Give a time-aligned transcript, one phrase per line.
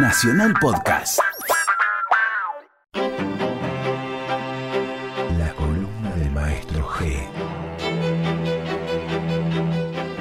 [0.00, 1.18] Nacional Podcast.
[5.36, 7.16] La columna del maestro G.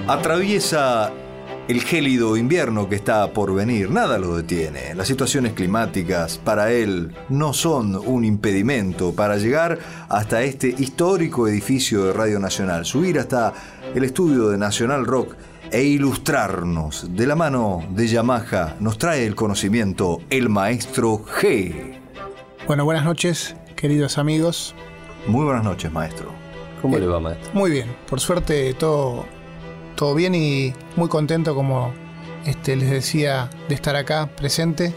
[0.08, 1.12] Atraviesa
[1.68, 4.96] el gélido invierno que está por venir, nada lo detiene.
[4.96, 9.78] Las situaciones climáticas para él no son un impedimento para llegar
[10.10, 13.54] hasta este histórico edificio de Radio Nacional, subir hasta
[13.94, 15.36] el estudio de Nacional Rock
[15.72, 18.76] e ilustrarnos de la mano de Yamaha.
[18.80, 22.00] Nos trae el conocimiento el maestro G.
[22.68, 24.76] Bueno, buenas noches, queridos amigos.
[25.28, 26.32] Muy buenas noches, maestro.
[26.82, 27.52] ¿Cómo le va, maestro?
[27.54, 29.26] Muy bien, por suerte todo,
[29.96, 31.94] todo bien y muy contento, como
[32.46, 34.94] este, les decía, de estar acá presente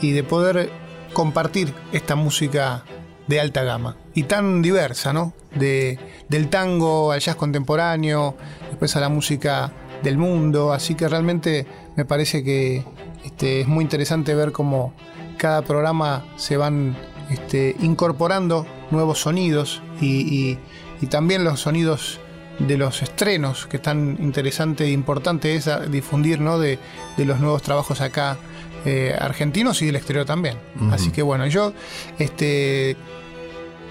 [0.00, 0.70] y de poder
[1.12, 2.84] compartir esta música
[3.26, 5.32] de alta gama y tan diversa, ¿no?
[5.54, 8.36] De, del tango al jazz contemporáneo,
[8.68, 9.72] después a la música
[10.04, 12.84] del mundo, así que realmente me parece que
[13.24, 14.92] este, es muy interesante ver cómo
[15.38, 16.96] cada programa se van
[17.30, 20.06] este, incorporando nuevos sonidos y,
[20.52, 20.58] y-
[21.00, 22.20] y también los sonidos
[22.60, 26.58] de los estrenos, que es tan interesante e importante es difundir ¿no?
[26.60, 26.78] de,
[27.16, 28.36] de los nuevos trabajos acá
[28.84, 30.56] eh, argentinos y del exterior también.
[30.92, 31.72] Así que bueno, yo
[32.18, 32.96] este,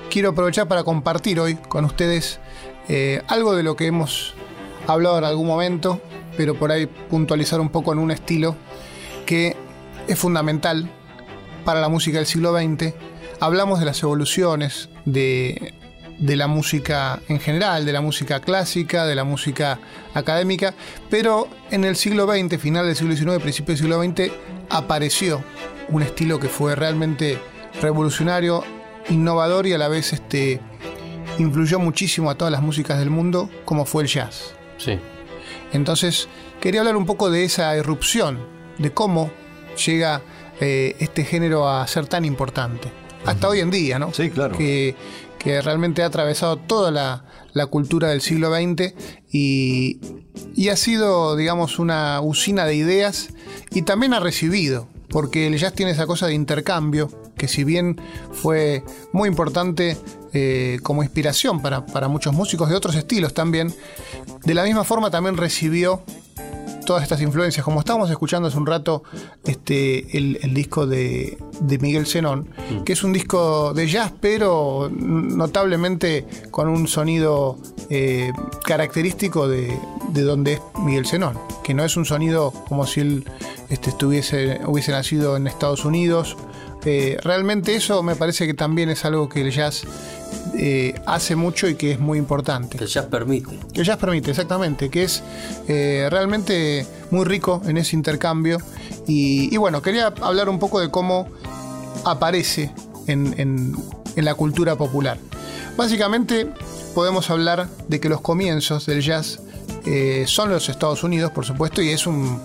[0.10, 2.40] quiero aprovechar para compartir hoy con ustedes
[2.88, 4.34] eh, algo de lo que hemos
[4.88, 6.02] hablado en algún momento,
[6.38, 8.56] pero por ahí puntualizar un poco en un estilo
[9.26, 9.56] que
[10.08, 10.90] es fundamental
[11.64, 12.94] para la música del siglo XX.
[13.40, 15.74] Hablamos de las evoluciones de,
[16.20, 19.80] la música en general, de la música clásica, de la música
[20.14, 20.74] académica,
[21.10, 24.32] pero en el siglo XX, final del siglo XIX, principio del siglo XX,
[24.70, 25.44] apareció
[25.90, 27.40] un estilo que fue realmente
[27.82, 28.64] revolucionario,
[29.10, 30.62] innovador y a la vez este,
[31.38, 34.56] influyó muchísimo a todas las músicas del mundo, como fue el jazz.
[34.84, 35.00] Sí.
[35.72, 36.28] Entonces,
[36.62, 38.40] quería hablar un poco de esa irrupción,
[38.78, 39.32] de cómo
[39.86, 40.22] llega
[40.60, 42.92] eh, este género a ser tan importante.
[43.26, 44.14] Hasta hoy en día, ¿no?
[44.14, 44.58] Sí, claro.
[44.58, 44.96] Que,
[45.40, 48.94] que realmente ha atravesado toda la, la cultura del siglo XX
[49.32, 50.00] y,
[50.56, 53.30] y ha sido, digamos, una usina de ideas
[53.72, 58.00] y también ha recibido, porque el jazz tiene esa cosa de intercambio, que si bien
[58.32, 59.98] fue muy importante
[60.34, 63.74] eh, como inspiración para, para muchos músicos de otros estilos también,
[64.44, 66.02] de la misma forma también recibió
[66.84, 67.64] todas estas influencias.
[67.64, 69.04] Como estábamos escuchando hace un rato
[69.46, 72.50] este, el, el disco de, de Miguel Zenón,
[72.86, 77.58] que es un disco de jazz, pero notablemente con un sonido
[77.90, 78.32] eh,
[78.66, 79.78] característico de,
[80.10, 83.26] de donde es Miguel Zenón, que no es un sonido como si él
[83.70, 86.38] este, estuviese, hubiese nacido en Estados Unidos.
[86.86, 89.84] Eh, realmente eso me parece que también es algo que el jazz
[90.56, 92.78] eh, hace mucho y que es muy importante.
[92.78, 93.58] Que el jazz permite.
[93.74, 95.24] Que el jazz permite, exactamente, que es
[95.68, 98.58] eh, realmente muy rico en ese intercambio.
[99.08, 101.28] Y, y bueno, quería hablar un poco de cómo
[102.06, 102.72] aparece
[103.08, 103.76] en, en-
[104.16, 105.18] en la cultura popular.
[105.76, 106.48] Básicamente
[106.94, 109.40] podemos hablar de que los comienzos del jazz
[109.86, 112.40] eh, son los Estados Unidos, por supuesto, y es un,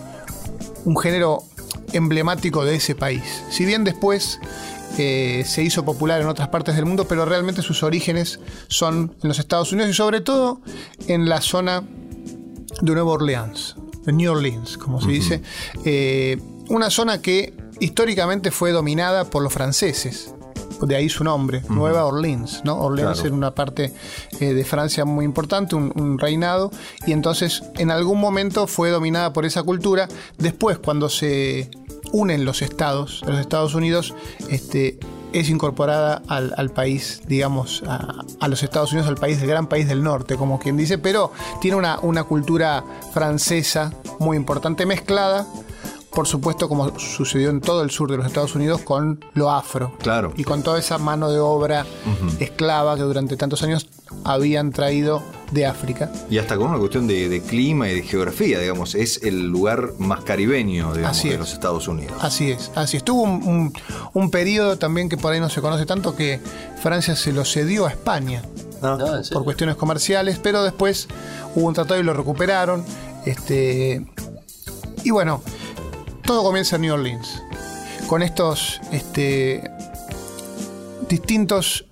[0.84, 1.42] un género
[1.92, 3.22] emblemático de ese país.
[3.50, 4.40] Si bien después
[4.98, 9.28] eh, se hizo popular en otras partes del mundo, pero realmente sus orígenes son en
[9.28, 10.60] los Estados Unidos y sobre todo
[11.06, 11.82] en la zona
[12.80, 15.42] de Nueva Orleans, de New Orleans, como se dice.
[15.84, 20.34] Eh, una zona que históricamente fue dominada por los franceses.
[20.80, 22.78] De ahí su nombre, Nueva Orleans, ¿no?
[22.78, 23.26] Orleans Claro.
[23.26, 23.92] era una parte
[24.38, 26.70] eh, de Francia muy importante, un, un reinado,
[27.04, 30.06] y entonces en algún momento fue dominada por esa cultura.
[30.38, 31.68] Después, cuando se
[32.12, 34.14] unen los estados, los Estados Unidos,
[34.48, 34.98] este,
[35.32, 39.66] es incorporada al, al país, digamos, a, a los Estados Unidos, al país, el gran
[39.66, 45.46] país del norte, como quien dice, pero tiene una, una cultura francesa muy importante, mezclada,
[46.10, 49.92] por supuesto, como sucedió en todo el sur de los Estados Unidos, con lo afro.
[50.00, 50.32] Claro.
[50.36, 51.86] Y con toda esa mano de obra
[52.40, 53.88] esclava que durante tantos años
[54.24, 56.10] habían traído de África.
[56.30, 59.92] Y hasta con una cuestión de, de clima y de geografía, digamos, es el lugar
[59.98, 61.40] más caribeño, digamos, Así de es.
[61.40, 62.16] los Estados Unidos.
[62.20, 63.04] Así es, así es.
[63.04, 63.72] Tuvo un, un-
[64.12, 66.40] un periodo también que por ahí no se conoce tanto que
[66.82, 68.42] Francia se lo cedió a España
[68.82, 69.38] Ah, ¿en serio?
[69.38, 71.08] por cuestiones comerciales, pero después
[71.54, 72.84] hubo un tratado y lo recuperaron.
[73.24, 74.06] Este,
[75.04, 75.42] y bueno,
[76.24, 77.42] todo comienza en New Orleans.
[78.06, 79.68] Con estos este,
[81.08, 81.86] distintos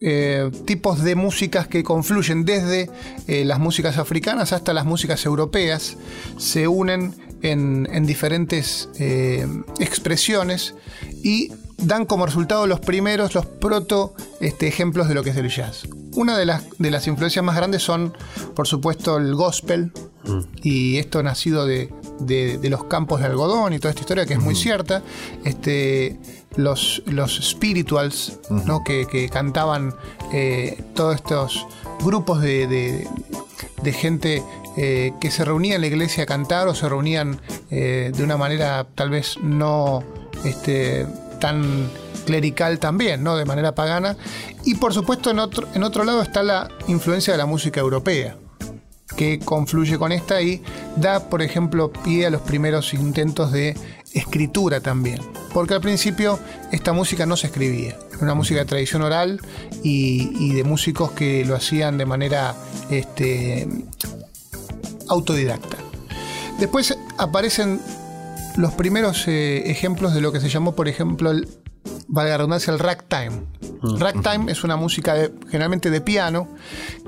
[0.00, 2.90] eh, tipos de músicas que confluyen desde
[3.26, 5.96] eh, las músicas africanas hasta las músicas europeas,
[6.38, 9.46] se unen en, en diferentes eh,
[9.78, 10.74] expresiones
[11.22, 15.48] y dan como resultado los primeros, los proto este, ejemplos de lo que es el
[15.48, 15.88] jazz.
[16.14, 18.14] Una de las, de las influencias más grandes son,
[18.54, 19.92] por supuesto, el gospel,
[20.62, 24.34] y esto nacido de, de, de los campos de algodón y toda esta historia que
[24.34, 25.02] es muy cierta.
[25.44, 26.18] Este,
[26.56, 28.82] los, los spirituals, ¿no?
[28.84, 29.94] que, que cantaban
[30.32, 31.66] eh, todos estos
[32.04, 33.08] grupos de, de-
[33.82, 34.42] de gente
[34.76, 38.36] eh, que se reunía en la iglesia a cantar o se reunían eh, de una
[38.36, 40.02] manera tal vez no
[40.44, 41.06] este,
[41.40, 41.88] tan
[42.26, 43.36] clerical también, ¿no?
[43.36, 44.16] de manera pagana.
[44.64, 48.36] Y por supuesto en otro, en otro lado está la influencia de la música europea
[49.16, 50.62] que confluye con esta y
[50.96, 53.76] da, por ejemplo, pie a los primeros intentos de
[54.12, 55.20] escritura también.
[55.52, 56.38] Porque al principio
[56.70, 59.40] esta música no se escribía, era una música de tradición oral
[59.82, 62.54] y, de músicos que lo hacían de manera
[62.90, 63.68] este,
[65.08, 65.76] autodidacta.
[66.58, 67.80] Después aparecen
[68.56, 71.48] los primeros eh, ejemplos de lo que se llamó, por ejemplo, el,
[72.12, 73.42] valga la redundancia, el ragtime.
[73.82, 76.48] Ragtime es una música de- generalmente de piano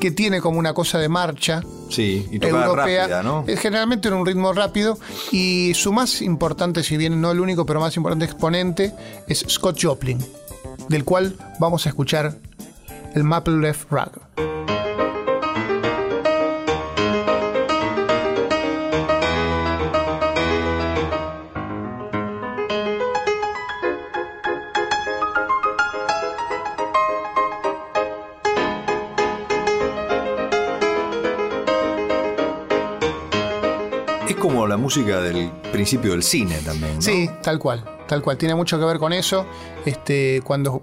[0.00, 1.60] que tiene como una cosa de marcha
[1.90, 3.02] Sí, y europea.
[3.02, 3.44] rápida, ¿no?
[3.46, 4.98] Es generalmente en un ritmo rápido
[5.32, 8.92] y su más importante, si bien no el único, pero más importante exponente
[9.28, 10.18] es Scott Joplin,
[10.88, 12.36] del cual vamos a escuchar
[13.14, 14.12] el Maple Leaf Rag.
[34.42, 37.00] Como la música del principio del cine también, ¿no?
[37.02, 38.36] Sí, tal cual, tal cual.
[38.36, 39.46] Tiene mucho que ver con eso.
[39.86, 40.82] Este, cuando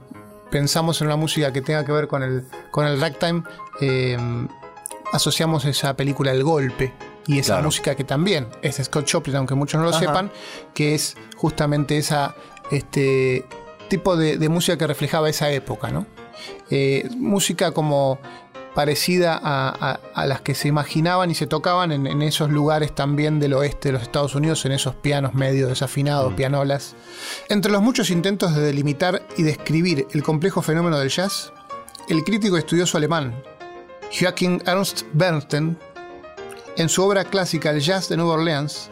[0.50, 3.44] pensamos en una música que tenga que ver con el, con el ragtime,
[3.82, 4.18] eh,
[5.12, 6.94] asociamos esa película El Golpe
[7.28, 7.66] y esa Claro.
[7.66, 10.00] música que también es de Scott Joplin, aunque muchos no lo Ajá.
[10.00, 10.32] sepan,
[10.74, 12.36] que es justamente esa
[12.72, 13.46] este
[13.90, 16.06] tipo de, de música que reflejaba esa época, ¿no?
[16.70, 18.20] Eh, música como
[18.76, 22.94] parecida a, a- a las que se imaginaban y se tocaban en, en esos lugares
[22.94, 26.96] también del oeste de los Estados Unidos, en esos pianos medio desafinados, pianolas.
[27.50, 31.52] Entre los muchos intentos de delimitar y describir el complejo fenómeno del jazz,
[32.08, 33.44] el crítico estudioso alemán
[34.18, 35.78] Joachim Ernst Bernstein,
[36.78, 38.90] en su obra clásica El Jazz de Nueva Orleans,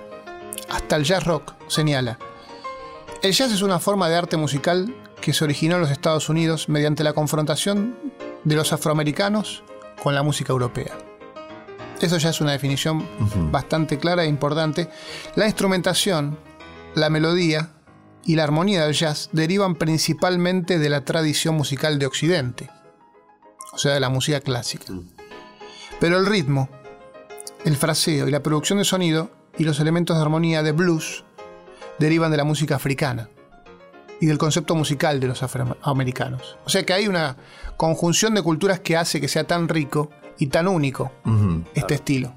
[0.69, 2.19] hasta el jazz rock, señala,
[3.23, 6.69] el jazz es una forma de arte musical que se originó en los Estados Unidos
[6.69, 7.95] mediante la confrontación
[8.43, 9.63] de los afroamericanos
[10.01, 10.97] con la música europea.
[12.01, 13.07] Eso ya es una definición
[13.51, 14.89] bastante clara e importante.
[15.35, 16.37] La instrumentación,
[16.95, 17.71] la melodía
[18.23, 22.69] y la armonía del jazz derivan principalmente de la tradición musical de Occidente,
[23.73, 24.93] o sea, de la música clásica.
[25.99, 26.69] Pero el ritmo,
[27.65, 31.25] el fraseo y la producción de sonido y los elementos de armonía de blues
[31.97, 33.29] derivan de la música africana
[34.19, 36.57] y del concepto musical de los afroamericanos.
[36.65, 37.37] O sea que hay una
[37.77, 41.11] conjunción de culturas que hace que sea tan rico y tan único
[41.73, 42.35] este estilo.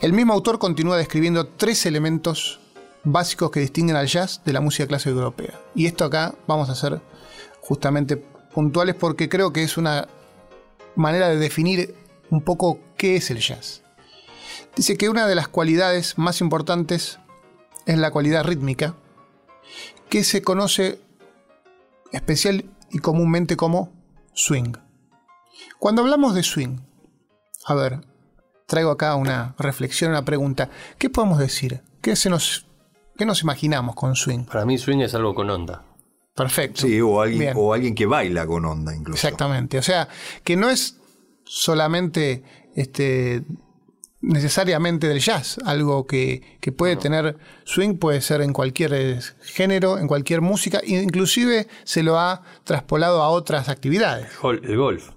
[0.00, 2.60] El mismo autor continúa describiendo tres elementos
[3.04, 5.58] básicos que distinguen al jazz de la música clásica europea.
[5.74, 7.00] Y esto acá vamos a ser
[7.60, 10.08] justamente puntuales porque creo que es una
[10.96, 11.94] manera de definir
[12.30, 13.82] un poco qué es el jazz.
[14.74, 17.18] Dice que una de las cualidades más importantes
[17.86, 18.94] es la cualidad rítmica,
[20.08, 21.00] que se conoce
[22.12, 23.92] especial y comúnmente como
[24.34, 24.72] swing.
[25.78, 26.78] Cuando hablamos de swing,
[27.66, 28.00] a ver,
[28.66, 30.70] traigo acá una reflexión, una pregunta.
[30.98, 31.82] ¿Qué podemos decir?
[32.00, 32.66] ¿Qué, se nos,
[33.16, 34.44] qué nos imaginamos con swing?
[34.44, 35.84] Para mí swing es algo con onda.
[36.34, 36.82] Perfecto.
[36.82, 37.54] Sí, o alguien, Bien.
[37.56, 39.16] o alguien que baila con onda incluso.
[39.16, 39.78] Exactamente.
[39.78, 40.08] O sea,
[40.44, 40.98] que no es
[41.44, 43.42] solamente este,
[44.20, 49.98] necesariamente del jazz, algo que, que puede tener swing, puede ser en cualquier eh, género,
[49.98, 54.28] en cualquier música, e inclusive se lo ha traspolado a otras actividades.
[54.62, 55.10] El golf.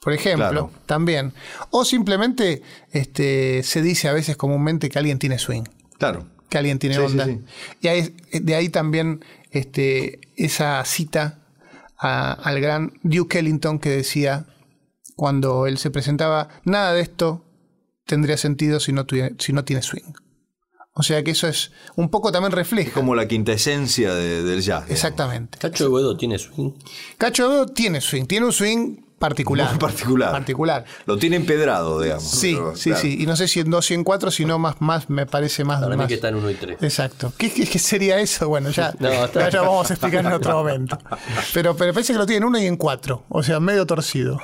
[0.00, 0.70] Por ejemplo, Claro.
[0.86, 1.32] también.
[1.70, 2.62] O simplemente
[2.92, 5.64] este, se dice a veces comúnmente que alguien tiene swing,
[5.98, 6.26] Claro.
[6.48, 7.24] que alguien tiene Sí, sí, onda.
[7.24, 7.40] sí.
[7.80, 11.40] Y ahí- de ahí también este, esa cita
[11.98, 14.46] a- al gran Duke Ellington que decía
[15.16, 17.42] cuando él se presentaba, nada de esto
[18.06, 20.12] tendría sentido si no, tuviera- si no tiene swing.
[20.98, 22.92] O sea que eso es un poco también refleja.
[22.92, 24.84] Como la quinta esencia de- del jazz.
[24.84, 24.90] digamos.
[24.90, 25.58] Exactamente.
[25.58, 26.70] Cacho de Boedo tiene swing.
[27.18, 29.68] Cacho Bodo tiene swing, tiene un swing particular.
[29.70, 30.30] Muy particular.
[30.32, 30.84] Particular.
[31.06, 32.22] Lo tiene empedrado, digamos.
[32.30, 33.02] Sí, pero, sí, claro.
[33.02, 33.16] sí.
[33.20, 35.82] Y no sé si en 2 y en 4, sino más, más me parece más.
[35.82, 36.82] Para mí que está en 1 y 3.
[36.82, 37.30] Exacto.
[37.36, 38.48] ¿Qué, qué, qué sería eso?
[38.48, 40.98] Bueno, ya, No, está- ya, ya vamos a explicar en otro momento.
[41.52, 43.24] Pero, pero parece que lo tiene en 1 y en 4.
[43.28, 44.38] O sea, medio torcido.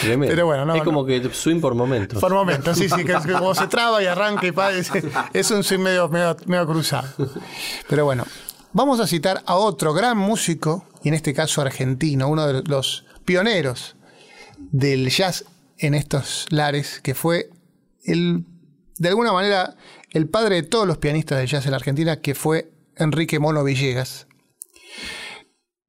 [0.00, 0.32] Tremendo.
[0.34, 0.84] Pero bueno, no, es no.
[0.84, 2.20] como que swing por momentos.
[2.20, 4.90] Por momentos, sí, sí, que, que como se traba y arranca y pa, es,
[5.32, 7.08] es un swing medio, medio, medio cruzado.
[7.88, 8.24] Pero bueno,
[8.72, 13.04] vamos a citar a otro gran músico, y en este caso argentino, uno de los
[13.24, 13.96] pioneros
[14.58, 15.44] del jazz
[15.78, 17.50] en estos lares, que fue
[18.04, 18.44] el
[19.00, 19.76] de alguna manera
[20.10, 23.64] el padre de todos los pianistas de jazz en la Argentina, que fue Enrique Mono
[23.64, 24.26] Villegas,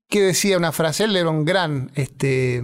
[0.07, 2.63] que decía una frase, él era un gran, este,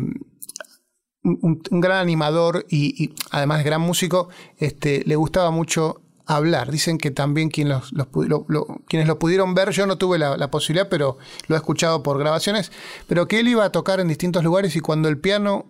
[1.41, 6.71] un, un gran animador y, y además gran músico, este, le gustaba mucho hablar.
[6.71, 9.97] Dicen que también quien los, los pu- lo- lo- quienes lo pudieron ver, yo no
[9.97, 11.17] tuve la, la posibilidad, pero
[11.47, 12.71] lo he escuchado por grabaciones,
[13.07, 15.65] pero que él iba a tocar en distintos lugares y cuando el piano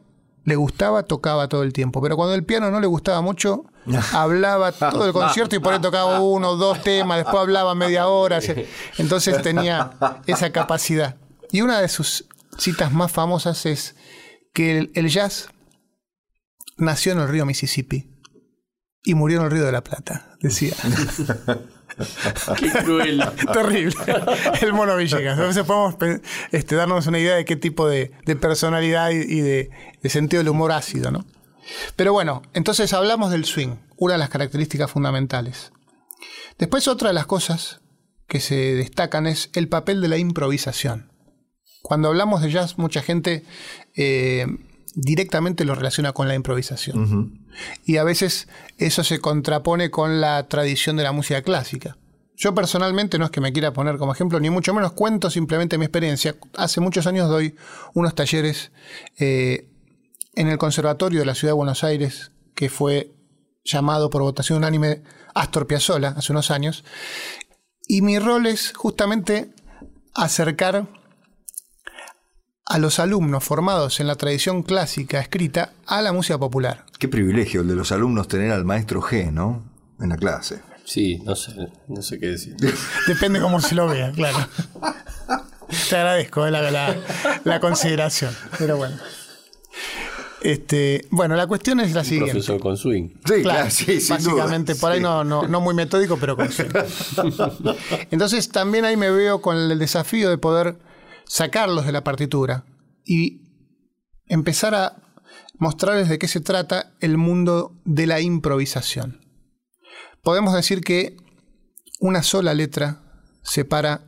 [0.45, 2.01] le gustaba, tocaba todo el tiempo.
[2.01, 3.65] Pero cuando el piano no le gustaba mucho,
[4.13, 8.39] hablaba todo el concierto y por ahí tocaba uno, dos temas, después hablaba media hora.
[8.97, 9.91] Entonces tenía
[10.25, 11.17] esa capacidad.
[11.51, 12.25] Y una de sus
[12.57, 13.95] citas más famosas es
[14.57, 15.49] que el, el jazz
[16.77, 18.09] nació en el río Mississippi
[19.03, 20.73] y murió en el río de la Plata, decía.
[22.57, 23.23] Qué cruel.
[23.53, 23.95] Terrible.
[24.59, 25.37] El mono Villegas.
[25.37, 25.95] A veces podemos
[26.51, 29.69] este, darnos una idea de qué tipo de, de personalidad y, y de,
[30.01, 31.27] de sentido del humor ácido, ¿no?
[31.95, 35.71] Pero bueno, entonces hablamos del swing, una de las características fundamentales.
[36.57, 37.81] Después otra de las cosas
[38.27, 41.11] que se destacan es el papel de la improvisación.
[41.81, 43.43] Cuando hablamos de jazz, mucha gente
[43.95, 44.45] eh,
[44.95, 47.47] directamente lo relaciona con la improvisación.
[47.85, 51.97] Y a veces eso se contrapone con la tradición de la música clásica.
[52.35, 55.77] Yo personalmente no es que me quiera poner como ejemplo, ni mucho menos cuento simplemente
[55.77, 56.35] mi experiencia.
[56.55, 57.55] Hace muchos años doy
[57.95, 58.71] unos talleres
[59.17, 59.67] eh,
[60.35, 63.11] en el Conservatorio de la Ciudad de Buenos Aires, que fue
[63.63, 65.01] llamado por votación unánime
[65.33, 66.83] Astor Piazzolla hace unos años.
[67.87, 69.51] Y mi rol es justamente
[70.13, 70.87] acercar
[72.69, 76.85] a los alumnos formados en la tradición clásica escrita a la música popular.
[76.99, 79.63] Qué privilegio el de los alumnos tener al maestro G, ¿no?
[80.01, 80.59] En la clase.
[80.83, 81.53] Sí, no sé,
[81.87, 82.55] no sé qué decir.
[83.07, 84.37] Depende cómo se lo vea, claro.
[85.89, 86.95] Te agradezco eh, la, la-
[87.43, 88.95] la consideración, pero bueno.
[90.41, 92.31] Este, bueno, la cuestión es la Un siguiente.
[92.31, 93.09] profesor con swing.
[93.25, 94.81] Sí, Claro, sí, sin básicamente, duda.
[94.81, 95.03] por ahí Sí.
[95.03, 96.79] no, no, no muy metódico, pero consciente.
[98.11, 100.77] Entonces también ahí me veo con el desafío de poder
[101.27, 102.65] sacarlos de la partitura
[103.05, 103.41] y
[104.27, 105.03] empezar a
[105.57, 109.21] mostrarles de qué se trata el mundo de la improvisación.
[110.23, 111.17] Podemos decir que
[111.99, 113.01] una sola letra
[113.43, 114.07] separa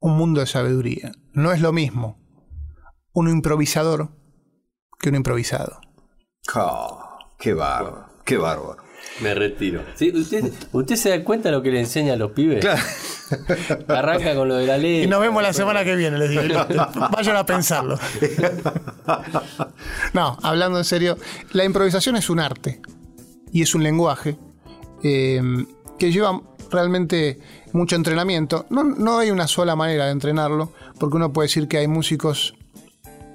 [0.00, 1.12] un mundo de sabiduría.
[1.32, 2.18] No es lo mismo
[3.12, 4.10] un improvisador
[4.98, 5.80] que un improvisado.
[6.54, 8.85] Ah, qué bárbaro, qué bárbaro.
[9.20, 9.82] Me retiro.
[9.94, 12.60] Sí, ¿usted, ¿Usted se da cuenta de lo que le enseña a los pibes?
[12.60, 12.82] Claro.
[13.88, 15.04] Arranca con lo de la ley.
[15.04, 16.44] Y nos vemos la semana que viene, les digo.
[17.10, 17.98] Vayan a pensarlo.
[20.12, 21.16] No, hablando en serio,
[21.52, 22.80] la improvisación es un arte
[23.52, 24.36] y es un lenguaje
[25.02, 25.40] eh,
[25.98, 27.38] que lleva realmente
[27.72, 28.66] mucho entrenamiento.
[28.70, 32.54] No, no hay una sola manera de entrenarlo, porque uno puede decir que hay músicos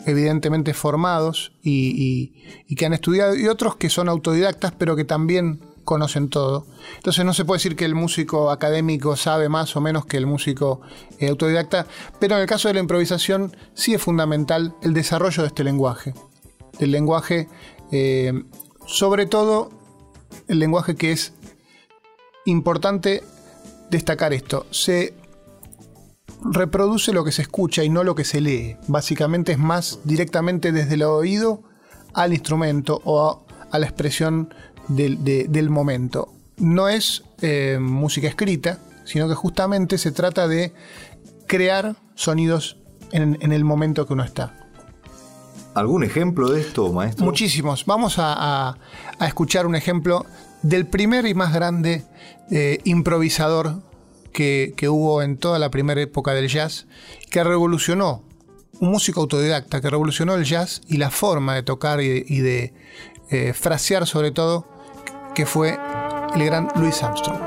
[0.06, 2.34] evidentemente formados y,
[2.76, 6.68] que han estudiado, y otros que son autodidactas, pero que también conocen todo.
[6.96, 10.26] Entonces no se puede decir que el músico académico sabe más o menos que el
[10.26, 10.82] músico
[11.20, 11.88] eh, autodidacta,
[12.20, 16.14] pero en el caso de la improvisación sí es fundamental el desarrollo de este lenguaje.
[16.80, 17.50] El lenguaje,
[17.92, 18.44] eh,
[18.86, 19.70] sobre todo
[20.48, 21.34] el lenguaje que es
[22.46, 23.24] importante
[23.90, 25.14] destacar esto, se
[26.44, 28.78] reproduce lo que se escucha y no lo que se lee.
[28.88, 31.64] Básicamente es más directamente desde el oído
[32.14, 34.54] al instrumento o a, la expresión
[34.88, 36.30] del, de- del momento.
[36.58, 40.74] No es eh, música escrita, sino que justamente se trata de
[41.48, 42.78] crear sonidos
[43.12, 44.58] en, en el momento que uno está.
[45.74, 47.24] ¿Algún ejemplo de esto, maestro?
[47.26, 47.86] Muchísimos.
[47.86, 48.34] Vamos a,
[48.70, 48.78] a-
[49.20, 50.26] a escuchar un ejemplo
[50.64, 52.04] del primer y más grande
[52.52, 53.82] eh, improvisador
[54.32, 56.88] que, hubo en toda la primera época del jazz,
[57.30, 58.24] que revolucionó,
[58.80, 62.74] un músico autodidacta, que revolucionó el jazz y la forma de tocar y, y de
[63.30, 64.68] eh, frasear sobre todo,
[65.34, 65.78] que fue
[66.36, 67.40] el gran Louis Armstrong.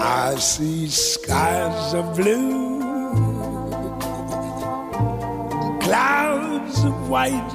[0.00, 2.80] I see skies of blue,
[5.80, 7.50] clouds of white,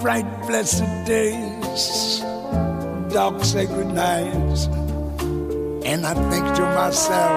[0.00, 2.20] bright blessed days,
[3.12, 4.68] dark sacred nights,
[5.84, 7.32] and I think to myself,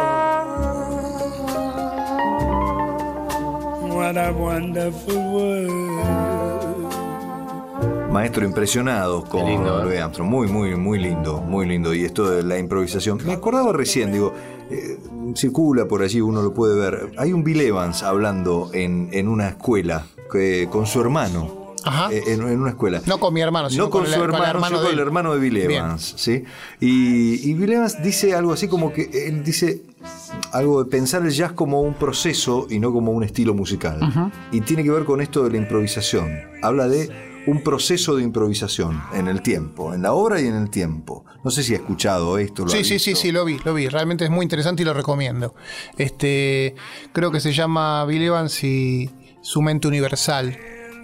[3.93, 5.71] what a wonderful world.
[8.11, 9.83] Maestro impresionado con lindo, ¿eh?
[9.85, 10.29] Louis Armstrong.
[10.29, 11.93] Muy, muy, muy lindo, muy lindo.
[11.93, 13.19] Y esto de la improvisación.
[13.25, 14.31] Me acordaba recién, digo,
[14.69, 14.97] eh,
[15.35, 17.11] circula por allí, uno lo puede ver.
[17.17, 21.64] Hay un Bill Evans hablando en, en una escuela que- con su hermano.
[22.11, 23.01] Eh, En, en una escuela.
[23.05, 24.79] No con mi hermano, sino no con, con su el- con el hermano, hermano sino
[24.79, 25.57] de con el hermano de Bill.
[25.57, 26.43] Evans, ¿sí?
[26.79, 29.83] Y, y Bill Evans dice algo así como que él dice
[30.51, 33.99] algo de pensar el jazz como un proceso y no como un estilo musical.
[34.51, 36.39] Y tiene que ver con esto de la improvisación.
[36.61, 40.69] Habla de un proceso de improvisación en el tiempo, en la obra y en el
[40.71, 41.25] tiempo.
[41.43, 42.63] No sé si ha escuchado esto.
[42.63, 43.87] Lo Sí, sí, sí, sí, lo vi, lo vi.
[43.87, 45.53] Realmente es muy interesante y lo recomiendo.
[45.97, 46.73] Este,
[47.13, 49.11] creo que se llama Bill Evans y
[49.41, 50.57] su mente universal.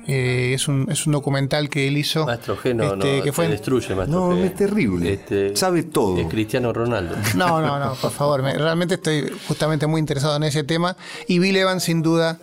[0.08, 2.26] Eh, es, un, es un documental que él hizo.
[2.26, 4.44] Maestro G no, este, no, que fue destruye, Maestro No, G.
[4.46, 5.14] es terrible.
[5.14, 6.18] Este, Sabe todo.
[6.18, 7.16] Es Cristiano Ronaldo.
[7.36, 8.42] No, no, no, por favor.
[8.42, 10.98] me- realmente estoy justamente muy interesado en ese tema.
[11.28, 12.40] Y Bill Evans, sin duda,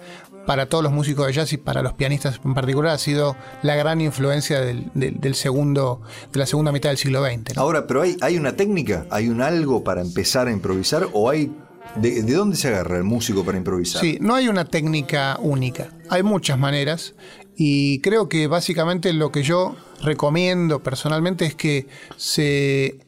[0.46, 3.74] para todos los músicos de jazz y para los pianistas en particular, ha sido la
[3.74, 6.00] gran influencia del, del- del segundo,
[6.32, 7.56] de la segunda mitad del siglo XX.
[7.56, 7.62] ¿no?
[7.62, 11.50] Ahora, pero hay, hay una técnica, hay un algo para empezar a improvisar o hay...
[11.96, 14.00] ¿De, de dónde se agarra el músico para improvisar?
[14.02, 15.88] Sí, no hay una técnica única.
[16.10, 17.14] Hay muchas maneras.
[17.60, 23.04] Y creo que básicamente lo que yo recomiendo personalmente es que se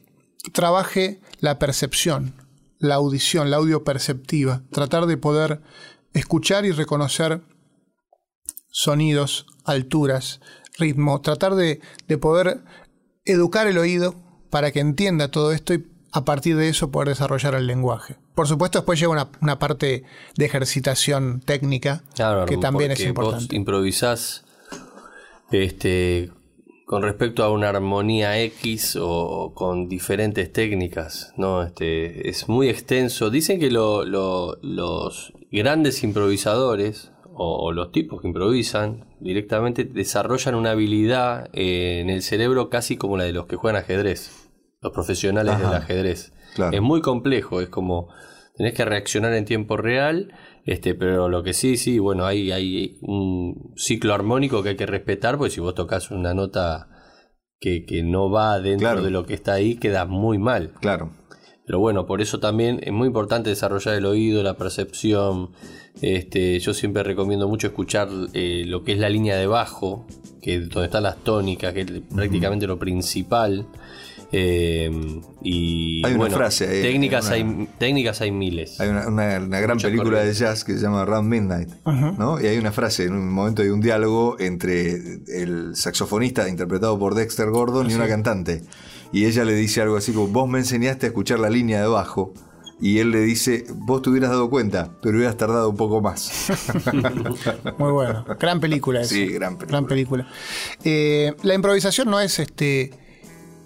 [0.52, 2.34] trabaje la percepción,
[2.80, 4.64] la audición, la audio perceptiva.
[4.72, 5.62] Tratar de poder
[6.14, 7.42] escuchar y reconocer
[8.72, 10.40] sonidos, alturas,
[10.76, 11.20] ritmo.
[11.20, 12.64] Tratar de, de poder
[13.24, 14.16] educar el oído
[14.50, 18.16] para que entienda todo esto y a partir de eso poder desarrollar el lenguaje.
[18.34, 20.04] Por supuesto, después lleva una, una parte
[20.36, 23.54] de ejercitación técnica Claro, que también es Vos importante.
[23.56, 24.44] improvisás
[25.50, 26.30] este,
[26.86, 31.62] con respecto a una armonía X o con diferentes técnicas, ¿no?
[31.62, 33.30] Este, es muy extenso.
[33.30, 40.54] Dicen que lo- lo- los grandes improvisadores o, o los tipos que improvisan directamente desarrollan
[40.54, 44.30] una habilidad eh, en el cerebro casi como la de los que juegan ajedrez,
[44.82, 46.32] los profesionales Ajá, del ajedrez.
[46.54, 46.74] claro.
[46.76, 48.08] Es muy complejo, es como
[48.56, 50.32] tenés que reaccionar en tiempo real,
[50.64, 54.86] este, pero lo que sí, sí, bueno, hay, hay un ciclo armónico que hay que
[54.86, 56.88] respetar, porque si vos tocas una nota
[57.58, 59.02] que, que no va dentro Claro.
[59.02, 60.72] de lo que está ahí, queda muy mal.
[60.80, 61.12] Claro.
[61.66, 65.50] Pero bueno, por eso también es muy importante desarrollar el oído, la percepción.
[66.02, 70.04] Este, yo siempre recomiendo mucho escuchar eh, lo que es la línea de bajo,
[70.42, 73.66] que es donde están las tónicas, que es prácticamente lo principal.
[74.32, 74.90] Eh,
[75.42, 78.80] y Hay una bueno, frase técnicas, una- hay, técnicas hay miles.
[78.80, 82.40] Hay una, una- una gran película de jazz que se llama Round Midnight, ¿no?
[82.40, 84.92] Y hay una frase, en un momento hay un diálogo entre
[85.26, 88.62] el saxofonista interpretado por Dexter Gordon y una cantante.
[89.12, 91.88] Y ella le dice algo así como, vos me enseñaste a escuchar la línea de
[91.88, 92.32] bajo.
[92.82, 96.50] Y él le dice, vos te hubieras dado cuenta, pero hubieras tardado un poco más.
[97.78, 98.24] Muy bueno.
[98.38, 99.10] Gran película esa.
[99.14, 99.66] Sí, gran película.
[99.78, 100.28] Gran película.
[100.84, 102.90] Eh, la improvisación no es este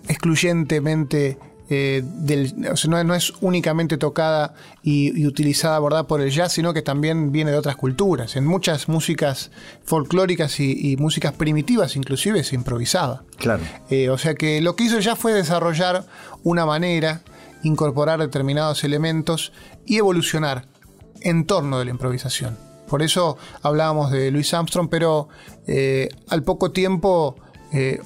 [0.09, 1.39] excluyentemente
[1.71, 6.07] eh, del, o sea, no, es- no es únicamente tocada y, y utilizada ¿verdad?
[6.07, 8.37] por el jazz, sino que también viene de otras culturas.
[8.37, 9.51] En muchas músicas
[9.85, 13.23] folclóricas y, y músicas primitivas inclusive se improvisaba.
[13.39, 13.63] Claro.
[13.89, 16.05] Eh, o sea que lo que hizo ya fue desarrollar
[16.43, 17.23] una manera,
[17.63, 19.53] incorporar determinados elementos
[19.87, 20.67] y evolucionar
[21.23, 22.59] en torno de la improvisación.
[22.89, 25.29] Por eso hablábamos de Louis Armstrong, pero
[25.67, 27.37] eh, al poco tiempo,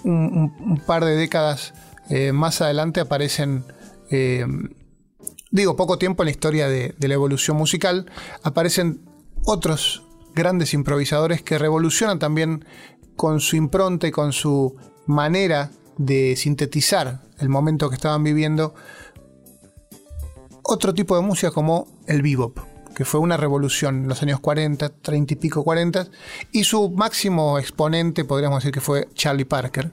[0.05, 1.75] un, un- un par de décadas
[2.11, 3.65] eh, más adelante aparecen,
[4.11, 4.47] eh,
[5.51, 8.11] digo, poco tiempo en la historia de, la evolución musical,
[8.43, 9.03] aparecen
[9.45, 12.65] otros grandes improvisadores que revolucionan también
[13.17, 18.75] con su impronta y con su manera de sintetizar el momento que estaban viviendo
[20.63, 22.59] otro tipo de música como el bebop,
[22.95, 26.09] que fue una revolución en los años 40, 30 y pico 40,
[26.53, 29.91] y su máximo exponente podríamos decir que fue Charlie Parker,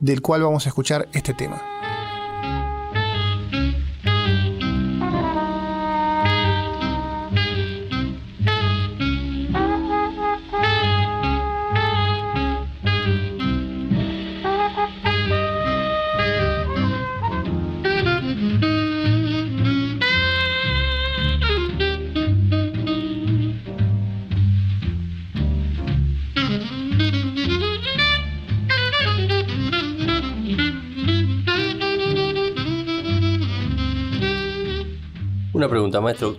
[0.00, 1.79] del cual vamos a escuchar este tema.
[35.70, 36.36] Pregunta, maestro.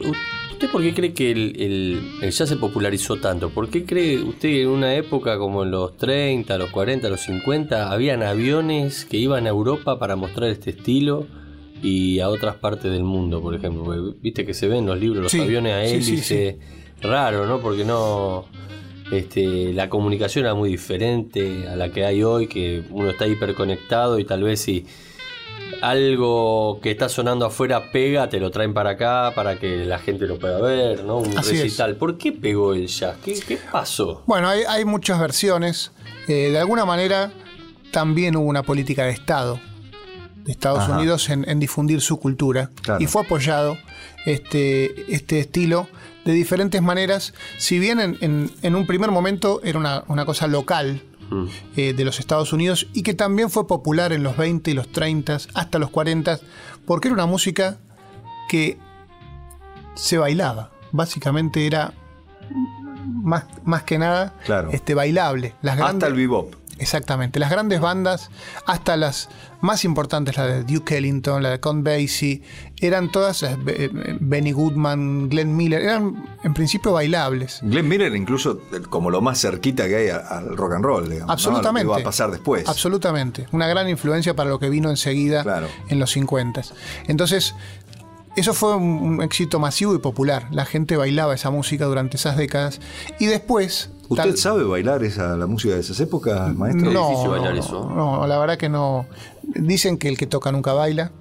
[0.52, 3.50] ¿Usted por qué cree que el, el- el jazz se popularizó tanto?
[3.50, 7.22] ¿Por qué cree usted que en una época como en los 30, los 40, los
[7.22, 11.26] 50, habían aviones que iban a Europa para mostrar este estilo
[11.82, 13.84] y a otras partes del mundo, por ejemplo?
[13.84, 16.60] Porque Viste que se ven en los libros los Sí, aviones a sí, sí, hélice.
[17.02, 17.60] Raro, ¿no?
[17.60, 18.46] Porque no...
[19.12, 24.20] Este, la comunicación era muy diferente a la que hay hoy, que uno está hiperconectado
[24.20, 24.86] y tal vez si
[25.82, 30.26] algo que está sonando afuera pega, te lo traen para acá para que la gente
[30.28, 31.18] lo pueda ver, ¿no?
[31.18, 31.64] Un Así es.
[31.64, 31.96] recital.
[31.96, 33.16] ¿Por qué pegó el jazz?
[33.24, 34.24] ¿Qué, qué pasó?
[34.28, 35.92] Bueno, hay, hay muchas versiones.
[36.28, 37.32] Eh, de alguna manera
[37.92, 39.60] también hubo una política de Estado
[40.46, 40.98] de Estados Ajá.
[40.98, 42.72] Unidos en, en difundir su cultura.
[42.82, 43.04] Claro.
[43.04, 43.78] Y fue apoyado
[44.26, 45.88] este, este estilo
[46.26, 47.34] de diferentes maneras.
[47.58, 51.02] Si bien en, en- en un primer momento era una, una cosa local,
[51.76, 54.92] eh, de los Estados Unidos y que también fue popular en los 20 y los
[54.92, 56.40] 30 hasta los 40
[56.86, 57.78] porque era una música
[58.50, 58.78] que
[59.96, 60.72] se bailaba.
[60.92, 61.94] Básicamente era
[63.06, 64.70] más, más que nada Claro.
[64.72, 65.56] este, bailable.
[65.62, 66.56] Las Hasta el bebop.
[66.82, 67.40] Exactamente.
[67.40, 68.30] Las grandes bandas,
[68.66, 69.30] hasta las
[69.62, 72.42] más importantes, la de Duke Ellington, la de Count Basie,
[72.80, 77.60] eran todas, eh, eh, Benny Goodman, Glenn Miller, eran en principio bailables.
[77.62, 81.28] Glenn Miller incluso eh, como lo más cerquita que hay al rock and roll, digamos.
[81.28, 81.34] ¿no?
[81.34, 81.86] Absolutamente.
[81.86, 82.68] Lo que va a pasar después.
[82.68, 83.48] Absolutamente.
[83.52, 85.68] Una gran influencia para lo que vino enseguida Claro.
[85.90, 86.62] en los 50.
[87.08, 87.54] Entonces,
[88.36, 90.48] eso fue un, éxito masivo y popular.
[90.52, 92.80] La gente bailaba esa música durante esas décadas.
[93.20, 93.90] Y después.
[94.10, 96.92] ¿Usted tal- sabe bailar esa, la música de esas épocas, maestro?
[96.92, 97.90] No, difícil bailar no, eso.
[97.94, 99.06] no, la verdad que no.
[99.44, 101.12] Dicen que el que toca nunca baila.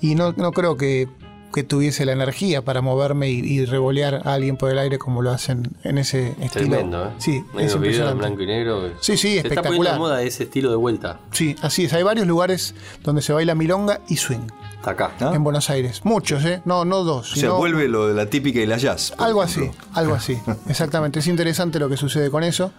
[0.00, 1.08] Y no, no creo que,
[1.54, 5.22] que tuviese la energía para moverme y, y revolear a alguien por el aire como
[5.22, 6.50] lo hacen en ese estilo.
[6.50, 7.10] Tremendo, ¿eh?
[7.18, 8.18] Sí, es videos en impresionante.
[8.18, 8.82] blanco y negro.
[8.82, 9.92] que- Sí, sí, Se está poniendo espectacular.
[9.94, 11.20] de moda ese estilo de vuelta.
[11.32, 11.92] Sí, así es.
[11.92, 14.46] Hay varios lugares donde se baila milonga y swing
[14.80, 15.10] Está acá.
[15.20, 15.32] ¿Ah?
[15.34, 16.00] en Buenos Aires.
[16.04, 16.62] Muchos, ¿eh?
[16.64, 17.32] No, no dos.
[17.34, 19.12] O sea, vuelve lo de la típica y la jazz.
[19.18, 19.72] Algo ejemplo.
[19.78, 20.38] así, algo así.
[20.68, 21.18] Exactamente.
[21.18, 22.72] Es interesante lo que sucede con eso.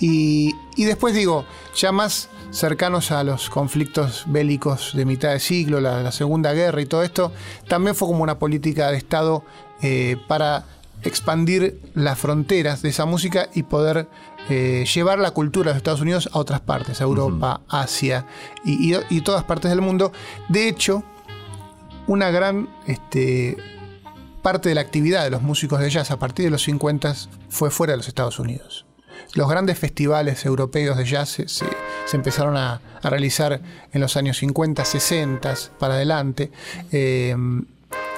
[0.00, 1.44] Y, y después digo,
[1.76, 6.80] ya más cercanos a los conflictos bélicos de mitad de siglo, la, la Segunda Guerra
[6.82, 7.32] y todo esto,
[7.68, 9.44] también fue como una política de Estado
[9.82, 10.64] eh, para
[11.04, 14.08] expandir las fronteras de esa música y poder
[14.48, 18.26] eh, llevar la cultura de los Estados Unidos a otras partes, a Europa, Asia
[18.64, 20.10] y, y- y todas partes del mundo.
[20.48, 21.04] De hecho,
[22.06, 23.56] una gran este,
[24.42, 27.14] parte de la actividad de los músicos de jazz a partir de los 50
[27.48, 28.86] fue fuera de los Estados Unidos.
[29.34, 31.66] Los grandes festivales europeos de jazz se,
[32.12, 33.60] empezaron a, a realizar
[33.92, 36.50] en los años 50, 60 para adelante.
[36.92, 37.34] Eh,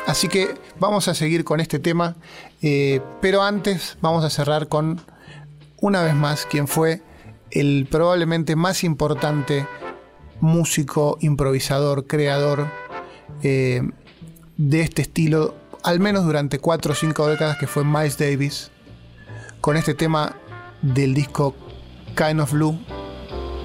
[0.07, 2.17] así que vamos a seguir con este tema,
[2.63, 5.01] eh, pero antes vamos a cerrar con,
[5.81, 7.03] una vez más, quien fue
[7.51, 9.67] el probablemente más importante
[10.41, 12.67] músico, improvisador, creador
[13.43, 13.83] eh,
[14.57, 18.71] de este estilo, al menos durante cuatro o cinco décadas, que fue Miles Davis,
[19.61, 20.37] con este tema
[20.83, 21.55] del disco
[22.17, 22.79] Kind of Blue,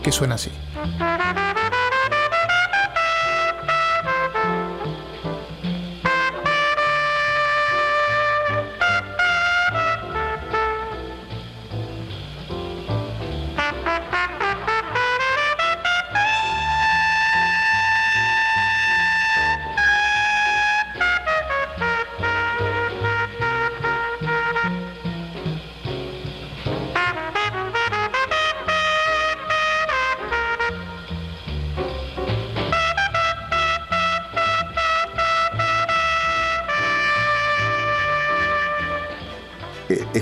[0.03, 0.51] que suena así.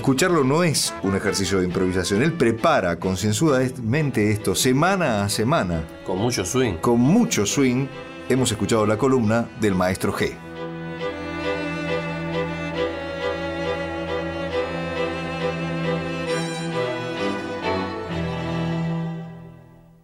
[0.02, 2.24] Escucharlo no es un ejercicio de improvisación.
[2.24, 5.84] Él prepara concienzudamente esto semana a semana.
[6.04, 6.78] Con mucho swing.
[6.82, 7.86] Con mucho swing
[8.28, 10.41] hemos escuchado la columna del maestro G.